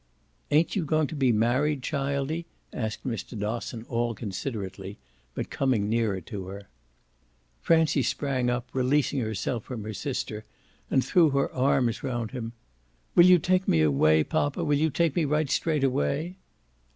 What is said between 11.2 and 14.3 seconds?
her arms round him. "Will you take me away,